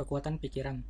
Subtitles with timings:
[0.00, 0.80] Kekuatan pikiran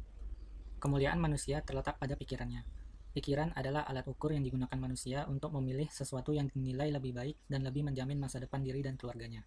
[0.79, 2.63] Kemuliaan manusia terletak pada pikirannya.
[3.11, 7.67] Pikiran adalah alat ukur yang digunakan manusia untuk memilih sesuatu yang dinilai lebih baik dan
[7.67, 9.43] lebih menjamin masa depan diri dan keluarganya.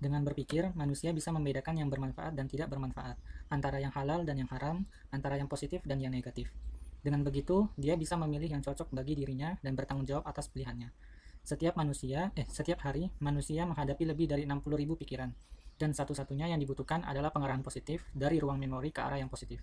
[0.00, 3.20] Dengan berpikir, manusia bisa membedakan yang bermanfaat dan tidak bermanfaat,
[3.52, 6.48] antara yang halal dan yang haram, antara yang positif dan yang negatif.
[7.04, 10.88] Dengan begitu, dia bisa memilih yang cocok bagi dirinya dan bertanggung jawab atas pilihannya.
[11.44, 15.28] Setiap manusia, eh, setiap hari, manusia menghadapi lebih dari 60.000 pikiran,
[15.78, 19.62] dan satu-satunya yang dibutuhkan adalah pengarahan positif dari ruang memori ke arah yang positif.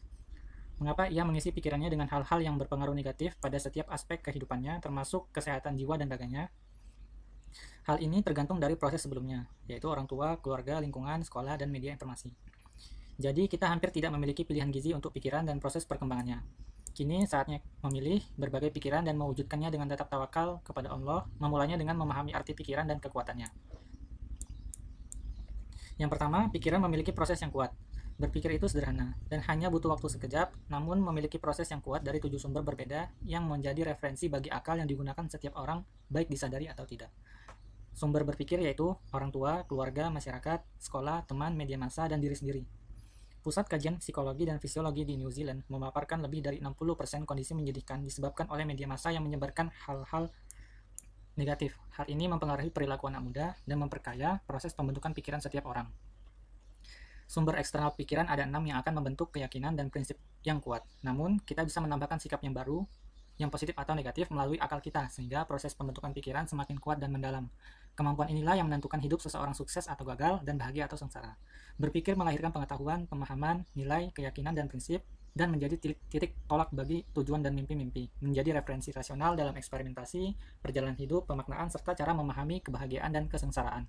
[0.76, 5.80] Mengapa ia mengisi pikirannya dengan hal-hal yang berpengaruh negatif pada setiap aspek kehidupannya, termasuk kesehatan
[5.80, 6.52] jiwa dan raganya?
[7.88, 12.36] Hal ini tergantung dari proses sebelumnya, yaitu orang tua, keluarga, lingkungan, sekolah, dan media informasi.
[13.16, 16.44] Jadi, kita hampir tidak memiliki pilihan gizi untuk pikiran dan proses perkembangannya.
[16.92, 22.36] Kini saatnya memilih berbagai pikiran dan mewujudkannya dengan tetap tawakal kepada Allah, memulainya dengan memahami
[22.36, 23.75] arti pikiran dan kekuatannya.
[25.96, 27.72] Yang pertama, pikiran memiliki proses yang kuat.
[28.16, 32.40] Berpikir itu sederhana, dan hanya butuh waktu sekejap, namun memiliki proses yang kuat dari tujuh
[32.40, 37.12] sumber berbeda yang menjadi referensi bagi akal yang digunakan setiap orang, baik disadari atau tidak.
[37.96, 42.64] Sumber berpikir yaitu orang tua, keluarga, masyarakat, sekolah, teman, media massa, dan diri sendiri.
[43.40, 48.50] Pusat Kajian Psikologi dan Fisiologi di New Zealand memaparkan lebih dari 60% kondisi menyedihkan disebabkan
[48.50, 50.34] oleh media massa yang menyebarkan hal-hal
[51.36, 51.76] negatif.
[51.96, 55.88] Hal ini mempengaruhi perilaku anak muda dan memperkaya proses pembentukan pikiran setiap orang.
[57.26, 60.86] Sumber eksternal pikiran ada enam yang akan membentuk keyakinan dan prinsip yang kuat.
[61.02, 62.86] Namun, kita bisa menambahkan sikap yang baru,
[63.42, 67.50] yang positif atau negatif melalui akal kita, sehingga proses pembentukan pikiran semakin kuat dan mendalam.
[67.98, 71.34] Kemampuan inilah yang menentukan hidup seseorang sukses atau gagal, dan bahagia atau sengsara.
[71.82, 75.02] Berpikir melahirkan pengetahuan, pemahaman, nilai, keyakinan, dan prinsip,
[75.36, 75.76] dan menjadi
[76.08, 80.32] titik tolak bagi tujuan dan mimpi-mimpi, menjadi referensi rasional dalam eksperimentasi,
[80.64, 83.84] perjalanan hidup, pemaknaan, serta cara memahami kebahagiaan dan kesengsaraan.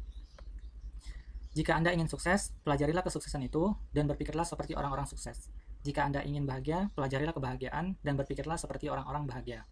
[1.55, 5.49] Jika Anda ingin sukses, pelajarilah kesuksesan itu dan berpikirlah seperti orang-orang sukses.
[5.87, 9.65] Jika Anda ingin bahagia, pelajarilah kebahagiaan dan berpikirlah seperti orang-orang bahagia.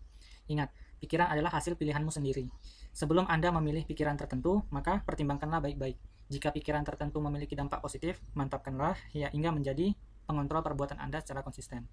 [0.47, 0.71] Ingat,
[1.03, 2.49] pikiran adalah hasil pilihanmu sendiri.
[2.95, 5.99] Sebelum Anda memilih pikiran tertentu, maka pertimbangkanlah baik-baik.
[6.31, 9.93] Jika pikiran tertentu memiliki dampak positif, mantapkanlah hingga menjadi
[10.25, 11.87] pengontrol perbuatan Anda secara konsisten.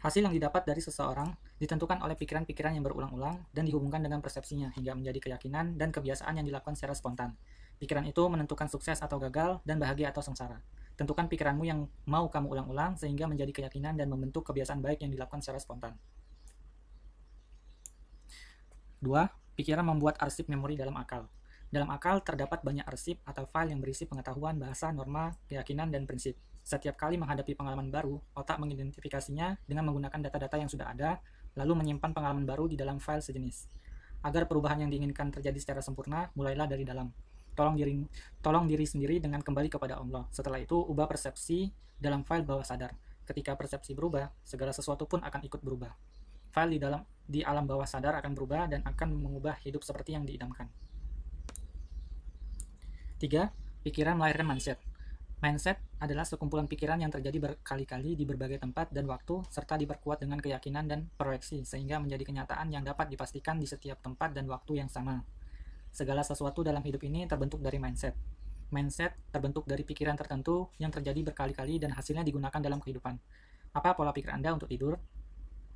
[0.00, 1.28] Hasil yang didapat dari seseorang
[1.60, 6.48] ditentukan oleh pikiran-pikiran yang berulang-ulang dan dihubungkan dengan persepsinya hingga menjadi keyakinan dan kebiasaan yang
[6.48, 7.36] dilakukan secara spontan.
[7.76, 10.64] Pikiran itu menentukan sukses atau gagal dan bahagia atau sengsara.
[10.96, 15.44] Tentukan pikiranmu yang mau kamu ulang-ulang sehingga menjadi keyakinan dan membentuk kebiasaan baik yang dilakukan
[15.44, 15.92] secara spontan.
[19.04, 19.56] 2.
[19.56, 21.28] Pikiran membuat arsip memori dalam akal.
[21.70, 26.34] Dalam akal terdapat banyak arsip atau file yang berisi pengetahuan, bahasa, norma, keyakinan, dan prinsip.
[26.66, 31.22] Setiap kali menghadapi pengalaman baru, otak mengidentifikasinya dengan menggunakan data-data yang sudah ada,
[31.54, 33.70] lalu menyimpan pengalaman baru di dalam file sejenis.
[34.26, 37.14] Agar perubahan yang diinginkan terjadi secara sempurna, mulailah dari dalam.
[37.54, 38.02] Tolong diri,
[38.42, 40.26] tolong diri sendiri dengan kembali kepada Allah.
[40.34, 42.98] Setelah itu, ubah persepsi dalam file bawah sadar.
[43.22, 45.94] Ketika persepsi berubah, segala sesuatu pun akan ikut berubah.
[46.50, 50.26] File di dalam di alam bawah sadar akan berubah dan akan mengubah hidup seperti yang
[50.26, 50.66] diidamkan.
[53.20, 53.84] 3.
[53.84, 54.80] Pikiran melahirkan mindset.
[55.44, 60.40] Mindset adalah sekumpulan pikiran yang terjadi berkali-kali di berbagai tempat dan waktu, serta diperkuat dengan
[60.40, 64.88] keyakinan dan proyeksi, sehingga menjadi kenyataan yang dapat dipastikan di setiap tempat dan waktu yang
[64.88, 65.20] sama.
[65.92, 68.16] Segala sesuatu dalam hidup ini terbentuk dari mindset.
[68.72, 73.20] Mindset terbentuk dari pikiran tertentu yang terjadi berkali-kali dan hasilnya digunakan dalam kehidupan.
[73.76, 74.96] Apa pola pikir Anda untuk tidur,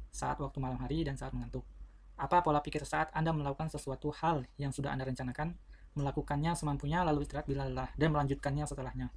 [0.08, 1.68] saat waktu malam hari, dan saat mengantuk?
[2.16, 5.73] Apa pola pikir saat Anda melakukan sesuatu hal yang sudah Anda rencanakan?
[5.94, 9.08] Melakukannya semampunya lalu istirahat bila lelah dan melanjutkannya setelahnya.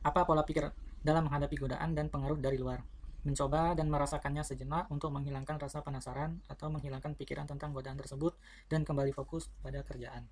[0.00, 0.72] Apa pola pikir
[1.04, 2.80] dalam menghadapi godaan dan pengaruh dari luar?
[3.20, 8.32] Mencoba dan merasakannya sejenak untuk menghilangkan rasa penasaran atau menghilangkan pikiran tentang godaan tersebut
[8.72, 10.24] dan kembali fokus pada kerjaan.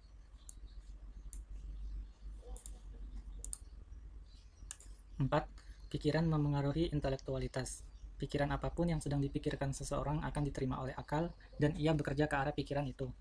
[5.20, 5.44] Empat,
[5.92, 7.84] pikiran memengaruhi intelektualitas.
[8.16, 11.28] Pikiran apa pun yang sedang dipikirkan seseorang akan diterima oleh akal
[11.60, 13.12] dan ia bekerja ke arah pikiran itu.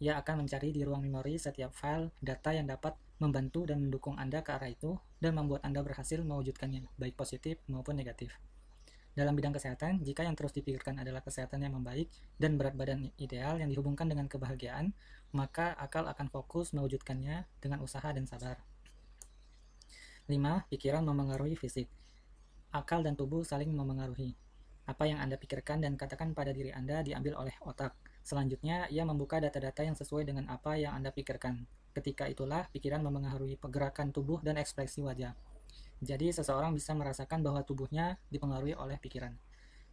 [0.00, 4.40] Ia akan mencari di ruang memori setiap file data yang dapat membantu dan mendukung Anda
[4.40, 8.32] ke arah itu dan membuat Anda berhasil mewujudkannya, baik positif maupun negatif.
[9.12, 12.08] Dalam bidang kesehatan, jika yang terus dipikirkan adalah kesehatan yang membaik
[12.40, 14.96] dan berat badan ideal yang dihubungkan dengan kebahagiaan,
[15.36, 18.56] maka akal akan fokus mewujudkannya dengan usaha dan sabar.
[20.30, 20.70] 5.
[20.72, 21.92] Pikiran memengaruhi fisik.
[22.72, 24.32] Akal dan tubuh saling memengaruhi.
[24.88, 27.92] Apa yang Anda pikirkan dan katakan pada diri Anda diambil oleh otak.
[28.20, 31.64] Selanjutnya, ia membuka data-data yang sesuai dengan apa yang Anda pikirkan.
[31.96, 35.34] Ketika itulah, pikiran memengaruhi pergerakan tubuh dan ekspresi wajah.
[36.00, 39.34] Jadi, seseorang bisa merasakan bahwa tubuhnya dipengaruhi oleh pikiran.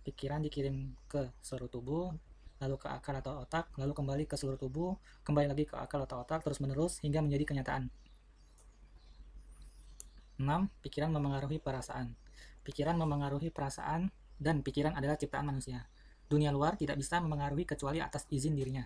[0.06, 2.16] Pikiran dikirim ke seluruh tubuh,
[2.58, 6.22] lalu ke akal atau otak, lalu kembali ke seluruh tubuh, kembali lagi ke akal atau
[6.22, 7.90] otak, terus-menerus hingga menjadi kenyataan.
[10.38, 10.70] 6.
[10.86, 12.14] Pikiran memengaruhi perasaan.
[12.62, 15.90] Pikiran memengaruhi perasaan dan pikiran adalah ciptaan manusia.
[16.28, 18.84] Dunia luar tidak bisa memengaruhi kecuali atas izin dirinya.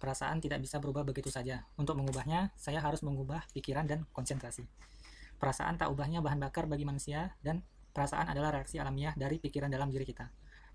[0.00, 1.68] Perasaan tidak bisa berubah begitu saja.
[1.76, 4.64] Untuk mengubahnya, saya harus mengubah pikiran dan konsentrasi.
[5.38, 7.62] Perasaan tak ubahnya bahan bakar bagi manusia dan
[7.92, 10.26] perasaan adalah reaksi alamiah dari pikiran dalam diri kita.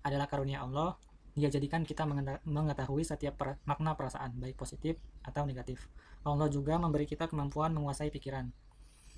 [0.04, 0.96] Adalah karunia Allah,
[1.34, 2.06] dia jadikan kita
[2.46, 5.90] mengetahui setiap makna perasaan, baik positif atau negatif.
[6.22, 8.48] Allah juga memberi kita kemampuan menguasai pikiran.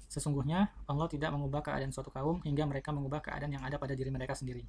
[0.09, 4.09] Sesungguhnya, Allah tidak mengubah keadaan suatu kaum hingga mereka mengubah keadaan yang ada pada diri
[4.09, 4.65] mereka sendiri.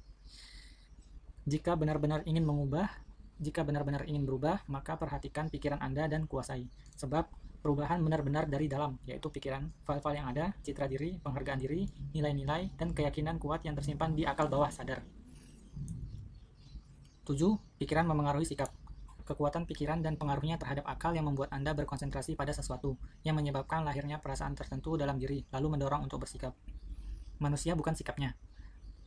[1.48, 2.92] Jika benar-benar ingin mengubah,
[3.40, 6.68] jika benar-benar ingin berubah, maka perhatikan pikiran Anda dan kuasai.
[7.00, 7.24] Sebab
[7.64, 12.92] perubahan benar-benar dari dalam, yaitu pikiran, file-file yang ada, citra diri, penghargaan diri, nilai-nilai, dan
[12.92, 15.00] keyakinan kuat yang tersimpan di akal bawah sadar.
[17.24, 17.32] 7.
[17.80, 18.68] Pikiran memengaruhi sikap
[19.24, 22.96] kekuatan pikiran dan pengaruhnya terhadap akal yang membuat Anda berkonsentrasi pada sesuatu,
[23.28, 26.56] yang menyebabkan lahirnya perasaan tertentu dalam diri, lalu mendorong untuk bersikap.
[27.36, 28.32] Manusia bukan sikapnya.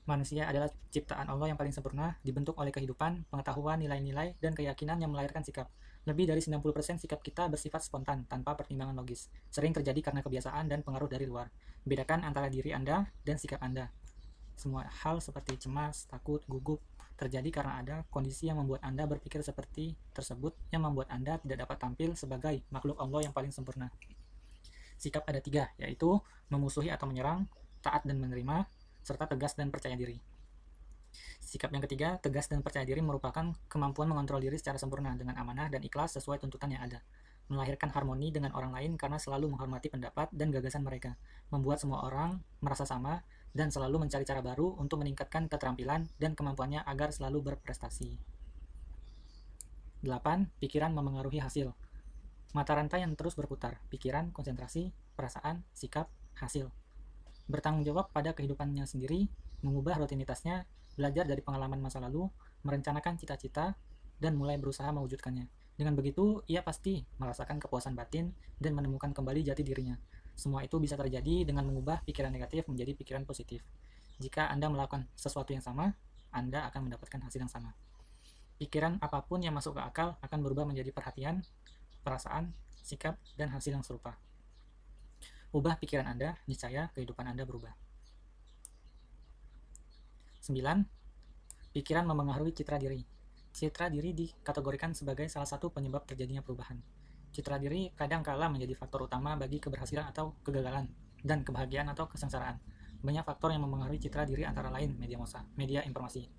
[0.09, 5.13] Manusia adalah ciptaan Allah yang paling sempurna, dibentuk oleh kehidupan, pengetahuan, nilai-nilai, dan keyakinan yang
[5.13, 5.69] melahirkan sikap.
[6.09, 9.29] Lebih dari 90% sikap kita bersifat spontan, tanpa pertimbangan logis.
[9.53, 11.53] Sering terjadi karena kebiasaan dan pengaruh dari luar.
[11.85, 13.93] Bedakan antara diri Anda dan sikap Anda.
[14.57, 16.81] Semua hal seperti cemas, takut, gugup,
[17.21, 21.77] terjadi karena ada kondisi yang membuat Anda berpikir seperti tersebut yang membuat Anda tidak dapat
[21.77, 23.93] tampil sebagai makhluk Allah yang paling sempurna.
[24.97, 26.17] Sikap ada tiga, yaitu
[26.49, 27.45] memusuhi atau menyerang,
[27.85, 28.65] taat dan menerima,
[29.01, 30.17] serta tegas dan percaya diri.
[31.41, 35.67] Sikap yang ketiga, tegas dan percaya diri merupakan kemampuan mengontrol diri secara sempurna dengan amanah
[35.67, 37.03] dan ikhlas sesuai tuntutan yang ada.
[37.51, 41.19] Melahirkan harmoni dengan orang lain karena selalu menghormati pendapat dan gagasan mereka.
[41.51, 43.19] Membuat semua orang merasa sama
[43.51, 48.15] dan selalu mencari cara baru untuk meningkatkan keterampilan dan kemampuannya agar selalu berprestasi.
[50.07, 50.63] 8.
[50.63, 51.75] Pikiran memengaruhi hasil.
[52.55, 56.07] Mata rantai yang terus berputar, pikiran, konsentrasi, perasaan, sikap,
[56.39, 56.71] hasil.
[57.51, 59.27] Bertanggung jawab pada kehidupannya sendiri,
[59.59, 60.63] mengubah rutinitasnya,
[60.95, 62.31] belajar dari pengalaman masa lalu,
[62.63, 63.75] merencanakan cita-cita,
[64.23, 65.51] dan mulai berusaha mewujudkannya.
[65.75, 68.31] Dengan begitu, ia pasti merasakan kepuasan batin
[68.63, 69.99] dan menemukan kembali jati dirinya,
[70.41, 73.61] semua itu bisa terjadi dengan mengubah pikiran negatif menjadi pikiran positif.
[74.17, 75.93] Jika Anda melakukan sesuatu yang sama,
[76.33, 77.77] Anda akan mendapatkan hasil yang sama.
[78.57, 81.45] Pikiran apa pun yang masuk ke akal akan berubah menjadi perhatian,
[82.05, 84.17] perasaan, sikap, dan hasil yang serupa.
[85.51, 87.75] Ubah pikiran Anda, niscaya kehidupan Anda berubah.
[90.47, 90.55] 9.
[91.75, 93.03] Pikiran memengaruhi citra diri.
[93.51, 96.79] Citra diri dikategorikan sebagai salah satu penyebab terjadinya perubahan.
[97.35, 100.87] Citra diri kadang kala menjadi faktor utama bagi keberhasilan atau kegagalan,
[101.19, 102.55] dan kebahagiaan atau kesengsaraan.
[103.03, 106.31] Banyak faktor yang memengaruhi citra diri antara lain media massa, media informasi.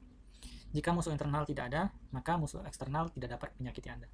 [0.73, 4.09] Jika musuh internal tidak ada, maka musuh eksternal tidak dapat menyakiti Anda.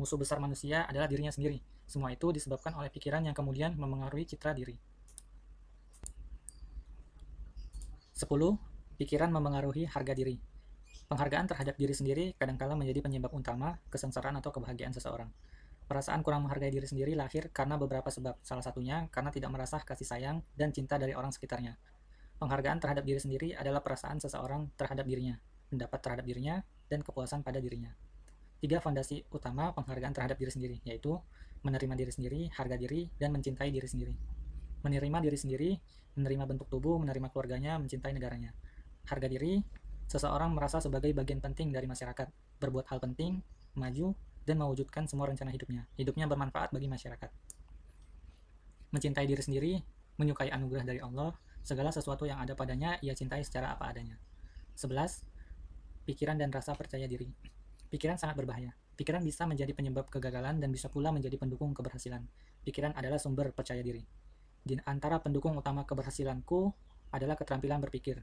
[0.00, 1.60] Musuh besar manusia adalah dirinya sendiri.
[1.90, 4.78] Semua itu disebabkan oleh pikiran yang kemudian memengaruhi citra diri.
[8.14, 8.30] 10.
[8.94, 10.38] Pikiran memengaruhi harga diri.
[11.10, 15.34] Penghargaan terhadap diri sendiri kadangkala menjadi penyebab utama kesengsaraan atau kebahagiaan seseorang.
[15.90, 20.06] Perasaan kurang menghargai diri sendiri lahir karena beberapa sebab, salah satunya karena tidak merasa kasih
[20.06, 21.74] sayang dan cinta dari orang sekitarnya.
[22.38, 27.58] Penghargaan terhadap diri sendiri adalah perasaan seseorang terhadap dirinya, pendapat terhadap dirinya, dan kepuasan pada
[27.58, 27.90] dirinya.
[28.62, 31.18] Tiga fondasi utama penghargaan terhadap diri sendiri, yaitu
[31.60, 34.14] menerima diri sendiri, harga diri, dan mencintai diri sendiri.
[34.80, 35.70] Menerima diri sendiri,
[36.16, 38.56] menerima bentuk tubuh, menerima keluarganya, mencintai negaranya.
[39.06, 39.60] Harga diri,
[40.08, 43.44] seseorang merasa sebagai bagian penting dari masyarakat, berbuat hal penting,
[43.76, 44.16] maju,
[44.48, 45.84] dan mewujudkan semua rencana hidupnya.
[46.00, 47.30] Hidupnya bermanfaat bagi masyarakat.
[48.90, 49.72] Mencintai diri sendiri,
[50.18, 54.16] menyukai anugerah dari Allah, segala sesuatu yang ada padanya ia cintai secara apa adanya.
[54.74, 55.22] 11.
[56.08, 57.28] Pikiran dan rasa percaya diri.
[57.92, 58.72] Pikiran sangat berbahaya.
[59.00, 62.20] Pikiran bisa menjadi penyebab kegagalan dan bisa pula menjadi pendukung keberhasilan.
[62.68, 64.04] Pikiran adalah sumber percaya diri.
[64.60, 66.68] Di antara pendukung utama keberhasilanku
[67.16, 68.20] adalah keterampilan berpikir.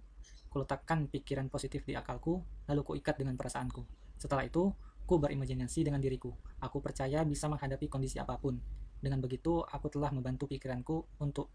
[0.54, 3.82] Kuletakkan pikiran positif di akalku, lalu kuikat dengan perasaanku.
[4.22, 4.70] Setelah itu,
[5.08, 6.36] Aku berimajinasi dengan diriku.
[6.60, 8.60] Aku percaya bisa menghadapi kondisi apa pun.
[9.00, 11.48] Dengan begitu, aku telah membantu pikiranku untuk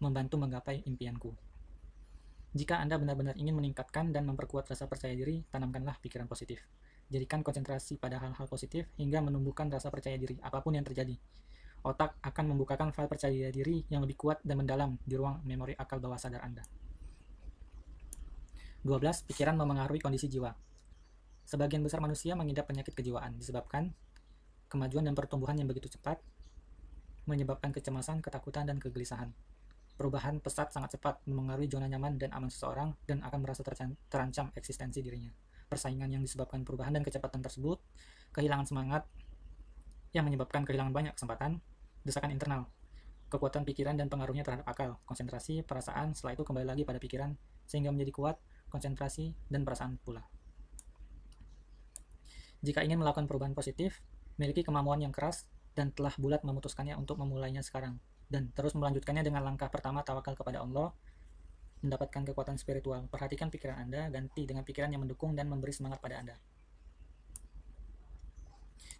[0.00, 1.28] membantu menggapai impianku.
[2.56, 6.64] Jika Anda benar-benar ingin meningkatkan dan memperkuat rasa percaya diri, tanamkanlah pikiran positif.
[7.12, 11.16] Jadikan konsentrasi pada hal-hal positif hingga menumbuhkan rasa percaya diri apa pun yang terjadi.
[11.84, 16.00] Otak akan membukakan file percaya diri yang lebih kuat dan mendalam di ruang memori akal
[16.00, 16.64] bawah sadar Anda.
[18.84, 19.28] 12.
[19.28, 20.52] Pikiran memengaruhi kondisi jiwa.
[21.44, 23.92] Sebagian besar manusia mengidap penyakit kejiwaan disebabkan
[24.72, 26.20] kemajuan dan pertumbuhan yang begitu cepat
[27.24, 29.32] menyebabkan kecemasan, ketakutan, dan kegelisahan.
[29.94, 33.62] Perubahan pesat sangat cepat memengaruhi zona nyaman dan aman seseorang dan akan merasa
[34.10, 35.30] terancam eksistensi dirinya.
[35.74, 37.82] Persaingan yang disebabkan perubahan dan kecepatan tersebut,
[38.30, 39.02] kehilangan semangat
[40.14, 41.58] yang menyebabkan kehilangan banyak kesempatan,
[42.06, 42.70] desakan internal,
[43.26, 47.34] kekuatan pikiran dan pengaruhnya terhadap akal, konsentrasi, perasaan, setelah itu kembali lagi pada pikiran,
[47.66, 48.36] sehingga menjadi kuat,
[48.70, 50.22] konsentrasi, dan perasaan pula.
[52.62, 53.98] Jika ingin melakukan perubahan positif,
[54.38, 57.98] miliki kemampuan yang keras dan telah bulat memutuskannya untuk memulainya sekarang,
[58.30, 60.94] dan terus melanjutkannya dengan langkah pertama tawakal kepada Allah,
[61.84, 63.04] mendapatkan kekuatan spiritual.
[63.12, 66.36] Perhatikan pikiran Anda, ganti dengan pikiran yang mendukung dan memberi semangat pada Anda.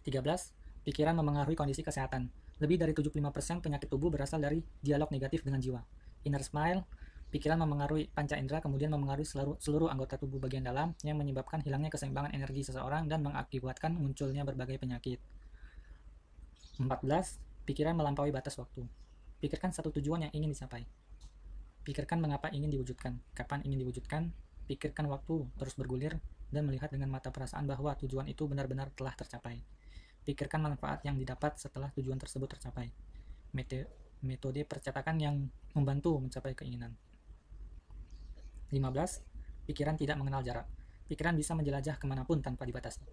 [0.05, 0.85] 13.
[0.85, 2.29] Pikiran memengaruhi kondisi kesehatan.
[2.61, 5.81] Lebih dari 75% penyakit tubuh berasal dari dialog negatif dengan jiwa.
[6.29, 6.85] Inner smile,
[7.33, 11.89] pikiran memengaruhi panca indera kemudian memengaruhi seluruh, seluruh anggota tubuh bagian dalam yang menyebabkan hilangnya
[11.89, 15.17] keseimbangan energi seseorang dan mengakibatkan munculnya berbagai penyakit.
[16.77, 16.85] 14.
[17.65, 18.85] Pikiran melampaui batas waktu.
[19.41, 20.85] Pikirkan satu tujuan yang ingin dicapai.
[21.85, 24.33] Pikirkan mengapa ingin diwujudkan, kapan ingin diwujudkan,
[24.65, 26.17] pikirkan waktu terus bergulir,
[26.49, 29.61] dan melihat dengan mata perasaan bahwa tujuan itu benar-benar telah tercapai.
[30.25, 32.89] Pikirkan manfaat yang didapat setelah tujuan tersebut tercapai.
[34.25, 35.35] Metode percetakan yang
[35.77, 36.97] membantu mencapai keinginan.
[38.73, 38.81] 15.
[39.69, 40.65] Pikiran tidak mengenal jarak.
[41.05, 43.05] Pikiran bisa menjelajah ke mana pun tanpa dibatasi.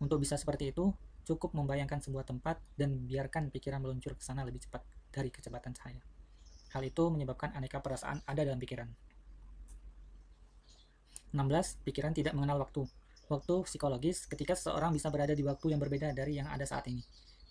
[0.00, 0.96] Untuk bisa seperti itu,
[1.28, 4.80] cukup membayangkan sebuah tempat dan biarkan pikiran meluncur ke sana lebih cepat
[5.12, 6.00] dari kecepatan cahaya.
[6.74, 8.90] Hal itu menyebabkan aneka perasaan ada dalam pikiran.
[11.30, 11.86] 16.
[11.86, 12.86] Pikiran tidak mengenal waktu
[13.28, 17.00] waktu psikologis ketika seseorang bisa berada di waktu yang berbeda dari yang ada saat ini.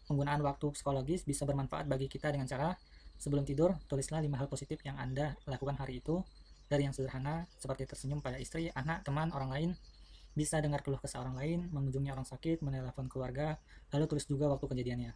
[0.05, 2.75] Penggunaan waktu psikologis bisa bermanfaat bagi kita dengan cara
[3.17, 6.21] sebelum tidur, tulislah lima hal positif yang Anda lakukan hari itu,
[6.67, 9.69] dari yang sederhana seperti tersenyum pada istri, anak, teman, orang lain,
[10.33, 13.61] bisa dengar keluh kesah orang lain, mengunjungi orang sakit, menelepon keluarga,
[13.93, 15.11] lalu tulis juga waktu kejadiannya.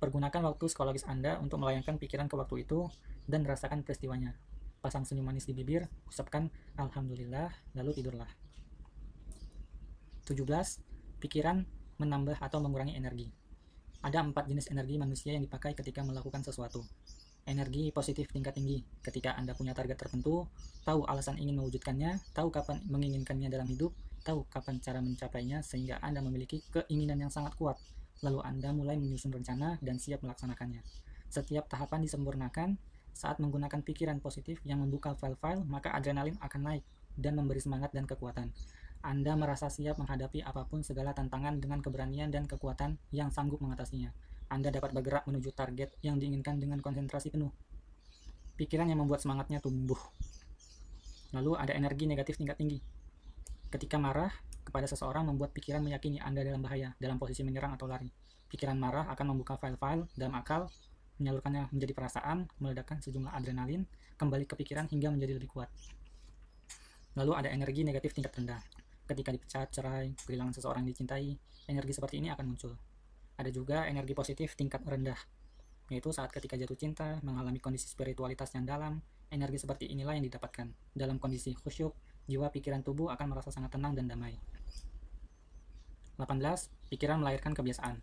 [0.00, 2.88] Pergunakan waktu psikologis Anda untuk melayangkan pikiran ke waktu itu
[3.28, 4.32] dan rasakan peristiwanya.
[4.80, 6.48] Pasang senyum manis di bibir, ucapkan
[6.80, 8.32] Alhamdulillah, lalu tidurlah.
[10.24, 10.40] 17.
[11.20, 11.68] Pikiran
[12.00, 13.28] menambah atau mengurangi energi.
[14.00, 16.80] Ada empat jenis energi manusia yang dipakai ketika melakukan sesuatu.
[17.44, 20.48] Energi positif tingkat tinggi, ketika Anda punya target tertentu,
[20.88, 23.92] tahu alasan ingin mewujudkannya, tahu kapan menginginkannya dalam hidup,
[24.24, 27.76] tahu kapan cara mencapainya sehingga Anda memiliki keinginan yang sangat kuat.
[28.20, 30.84] Lalu Anda mulai menyusun rencana dan siap melaksanakannya.
[31.30, 32.76] Setiap tahapan disempurnakan,
[33.16, 36.84] saat menggunakan pikiran positif yang membuka file-file, maka adrenalin akan naik
[37.16, 38.52] dan memberi semangat dan kekuatan.
[39.00, 44.12] Anda merasa siap menghadapi apa pun segala tantangan dengan keberanian dan kekuatan yang sanggup mengatasinya.
[44.52, 47.48] Anda dapat bergerak menuju target yang diinginkan dengan konsentrasi penuh.
[48.60, 49.96] Pikiran yang membuat semangatnya tumbuh.
[51.32, 52.82] Lalu ada energi negatif tingkat tinggi.
[53.70, 58.08] Ketika marah kepada seseorang membuat pikiran meyakini Anda dalam bahaya, dalam posisi menyerang atau lari.
[58.50, 60.66] Pikiran marah akan membuka file-file dalam akal,
[61.20, 63.84] menyalurkannya menjadi perasaan, meledakkan sejumlah adrenalin,
[64.16, 65.70] kembali ke pikiran hingga menjadi lebih kuat.
[67.14, 68.60] Lalu ada energi negatif tingkat rendah.
[69.06, 71.34] Ketika dipecat, cerai, kehilangan seseorang yang dicintai,
[71.66, 72.72] energi seperti ini akan muncul.
[73.36, 75.18] Ada juga energi positif tingkat rendah,
[75.90, 80.70] yaitu saat ketika jatuh cinta, mengalami kondisi spiritualitas yang dalam, energi seperti inilah yang didapatkan.
[80.94, 81.90] Dalam kondisi khusyuk,
[82.30, 84.38] jiwa pikiran tubuh akan merasa sangat tenang dan damai.
[86.14, 86.30] 18.
[86.94, 87.98] Pikiran melahirkan kebiasaan.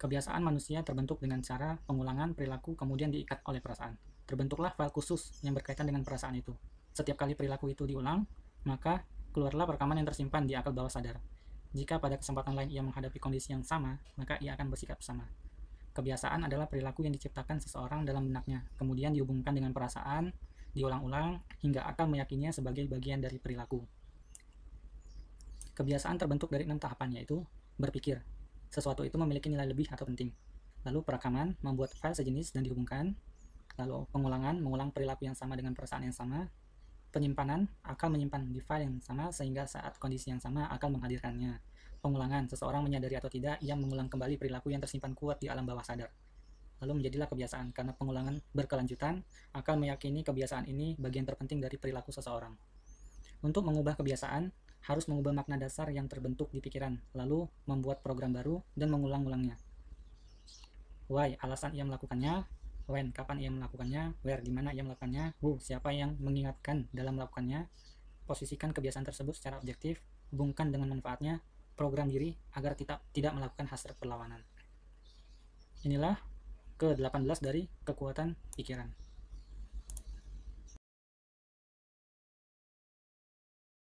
[0.00, 4.00] Kebiasaan manusia terbentuk dengan cara pengulangan perilaku kemudian diikat oleh perasaan.
[4.24, 6.56] Terbentuklah file khusus yang berkaitan dengan perasaan itu.
[6.96, 8.24] Setiap kali perilaku itu diulang,
[8.64, 9.04] maka
[9.36, 11.20] keluarlah rekaman yang tersimpan di akal bawah sadar.
[11.76, 15.28] Jika pada kesempatan lain ia menghadapi kondisi yang sama, maka ia akan bersikap sama.
[15.92, 20.28] Kebiasaan adalah perilaku yang diciptakan seseorang dalam benaknya, kemudian dihubungkan dengan perasaan,
[20.76, 23.80] diulang-ulang, hingga akal meyakininya sebagai bagian dari perilaku.
[25.72, 27.40] Kebiasaan terbentuk dari enam tahapan, yaitu
[27.80, 28.20] berpikir,
[28.68, 30.28] sesuatu itu memiliki nilai lebih atau penting.
[30.84, 33.16] Lalu perekaman, membuat file sejenis dan dihubungkan.
[33.80, 36.48] Lalu pengulangan, mengulang perilaku yang sama dengan perasaan yang sama
[37.16, 41.56] penyimpanan akan menyimpan di file yang sama sehingga saat kondisi yang sama akan menghadirkannya.
[42.04, 45.80] Pengulangan, seseorang menyadari atau tidak, ia mengulang kembali perilaku yang tersimpan kuat di alam bawah
[45.80, 46.12] sadar.
[46.84, 49.24] Lalu menjadilah kebiasaan, karena pengulangan berkelanjutan
[49.56, 52.52] akan meyakini kebiasaan ini bagian terpenting dari perilaku seseorang.
[53.40, 54.52] Untuk mengubah kebiasaan,
[54.86, 59.58] harus mengubah makna dasar yang terbentuk di pikiran, lalu membuat program baru dan mengulang-ulangnya.
[61.10, 62.46] Why, alasan ia melakukannya,
[62.86, 67.66] when, kapan ia melakukannya, where, di mana ia melakukannya, who, siapa yang mengingatkan dalam melakukannya,
[68.26, 71.42] posisikan kebiasaan tersebut secara objektif, hubungkan dengan manfaatnya,
[71.78, 74.42] program diri agar tidak, tidak melakukan hasrat perlawanan.
[75.86, 76.18] Inilah
[76.76, 79.05] ke-18 dari kekuatan pikiran.